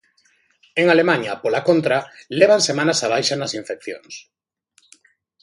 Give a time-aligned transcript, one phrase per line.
[0.81, 1.97] En Alemaña, pola contra,
[2.39, 4.13] levan semanas á baixa nas infeccións.